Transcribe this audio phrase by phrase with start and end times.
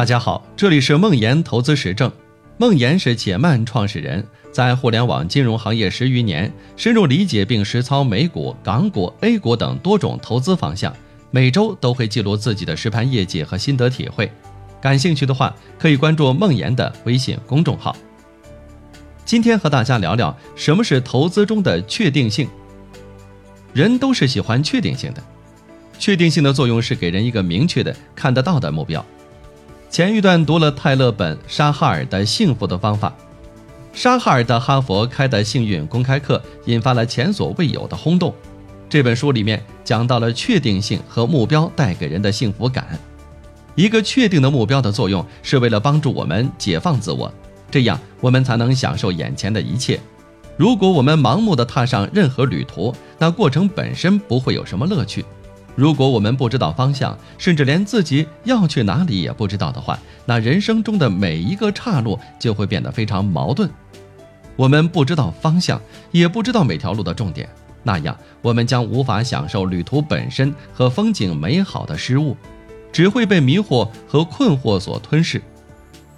[0.00, 2.10] 大家好，这里是梦岩投资实证。
[2.56, 10.90] 梦岩是且慢创始人，在互联网金融行业十余年，深入理解并实操美股、港股、A 股等多种投资方向。
[11.30, 14.32] 每周都会记录自己的实盘业绩和心得体会。
[14.80, 17.94] 感兴趣的话，可以关注梦岩的微信公众号。
[19.26, 22.48] 今天和大家聊聊什么是投资中的确定性。
[23.74, 25.22] 人都是喜欢确定性的，
[25.98, 29.04] 确定性的作用是给人一个明确的、看得到的目标。
[29.90, 33.12] 前一段读了泰勒本沙哈尔的幸福的方法，
[33.92, 38.32] 沙哈尔的哈佛开的幸运公开课引发了前所未有的轰动。
[38.88, 42.96] 这本书里面讲到了确定性和目标带给人的幸福感。
[43.74, 47.32] 一个确定的目标的作用是为了帮助我们解放自我，
[47.68, 49.98] 这样我们才能享受眼前的一切。
[50.56, 55.24] 如果我们盲目的踏上任何旅途，那过程本身不会有什么乐趣。
[55.76, 63.70] 如果我们不知道方向，甚至连自己要去哪里也不知道的话，那人生中的每一个岔路就会变得非常矛盾。
[64.56, 67.48] 我们不知道方向，也不知道每条路的重点，
[67.82, 72.36] 那样我们将无法享受旅途本身和风景美好的事物，
[72.92, 75.40] 只会被迷惑和困惑所吞噬。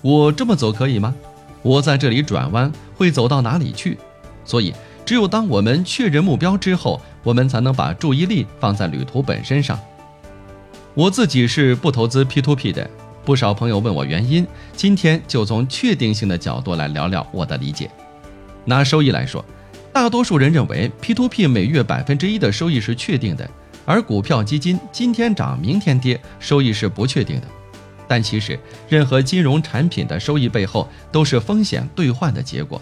[0.00, 1.14] 我这么走可以吗？
[1.62, 3.98] 我在这里转弯会走到哪里去？
[4.46, 4.72] 所以，
[5.10, 9.76] 只有当我们确认目标之后，我们才能把注意力放在旅途本身上。
[10.94, 12.88] 我自己是不投资 P2P 的，
[13.24, 17.90] 不少朋友问我原因，今天就从确定性的角度来聊聊我的理解。
[18.64, 19.44] 拿收益来说，
[19.92, 23.50] 大多数人认为 P2P 每月百分之一的收益是确定的，
[23.84, 27.48] 而股票基金今天涨明天跌，收益是不确定的。
[28.06, 28.56] 但其实，
[28.88, 32.80] 任何金融产品的收益背后都是风险兑换的结果。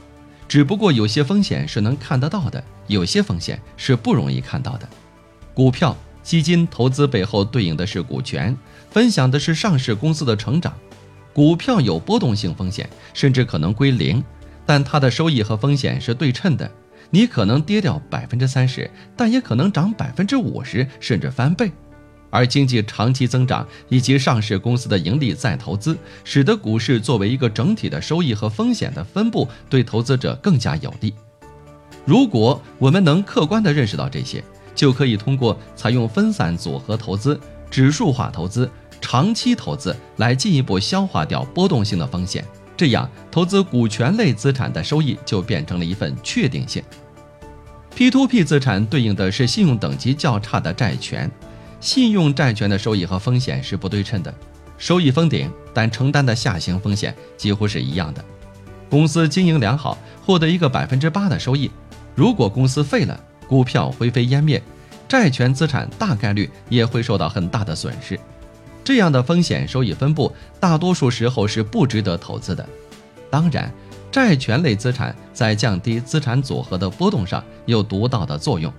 [0.49, 4.89] 只不过有些风险是能看得到的，有些风险是不容易看到的。
[5.53, 8.57] 股票基金投资背后对应的是股权，
[8.91, 10.75] 分享的是上市公司的成长。
[11.35, 14.25] 股票有波动性风险，甚至可能归零，
[14.65, 16.71] 但它的收益和风险是对称的。
[17.11, 21.71] 你可能跌掉百分之三十，但也可能涨百分之五十，甚至翻倍。
[22.31, 31.15] 而经济长期增长以及上市公司的盈利再投资，使得股市作为一个整体的收益和风险的分布对投资者更加有利。
[32.05, 34.43] 如果我们能客观地认识到这些，
[34.75, 37.39] 就可以通过采用分散组合投资、
[37.71, 42.45] 指数化投资、长期投资来进一步消化掉波动性的风险。
[42.77, 46.83] 这样，投资股权类资产的收益就变成了一份确定性。
[47.97, 51.29] P2P 资产对应的是信用等级较差的债权。
[51.81, 54.35] 信用债权的收益和风险是不对称的，
[54.77, 58.25] 收益封顶，但承担的下行风险几乎是一样的。
[58.91, 61.71] 公司经营良好，获得一个百分之八的收益；
[62.15, 64.63] 如果公司废了，股票灰飞烟灭，
[65.07, 68.19] 债权资产大概率也会受到很大的损失。
[68.83, 72.67] 这样的风险收益分布，大多数时候是不值得投资的。
[73.31, 73.73] 当然，
[74.11, 78.73] 债权类资产在降低资产组合的波动上有独到的作用。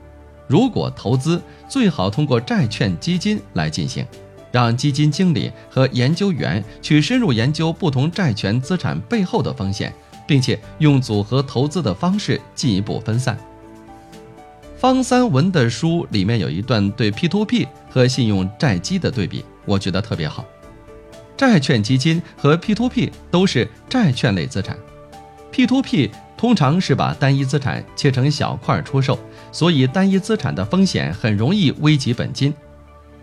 [0.49, 1.39] 如果投资，
[1.69, 4.03] 最好通过债券基金来进行，
[4.51, 9.93] 让基金经理和研究员去深入研究不同债权资产背后的风险，
[10.27, 13.37] 并且用组合投资的方式进一步分散。
[14.75, 20.43] 方三文的书里面有一段对 P2P 和信用债基的对比，我觉得特别好。
[21.37, 24.75] 债券基金和 P2P 都是债券类资产
[25.53, 26.09] ，P2P。
[26.39, 29.19] 通常是把单一资产切成小块出售，
[29.51, 32.53] 所以单一资产的风险很容易危及本金。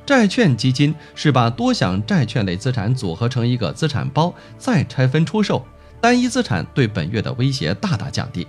[0.05, 5.65] 债券基金是把多项债券类资产组合成一个资产包，再拆分出售，
[5.99, 8.47] 单一资产对本月的威胁大大降低。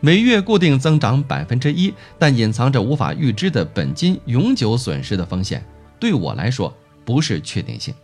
[0.00, 5.64] 每月固定增长百分之一，但隐藏着无法预知的本金永久损失的风险，
[6.00, 7.94] 对我来说不是确定性。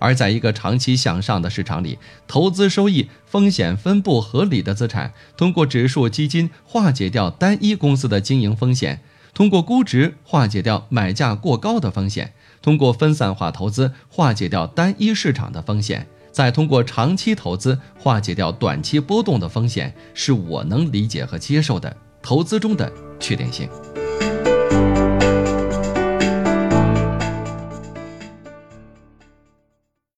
[0.00, 9.00] 而在一个长期向上的市场里，投资收益风险分布合理的资产，通过指数基金化解掉单一公司的经营风险，
[9.32, 22.90] 通过估值化解掉买价过高的风险，通过分散化投资化解掉单一市场的风险，再通过长期投资化解掉短期波动的风险，是我能理解和接受的投资中的
[23.20, 23.68] 确定性。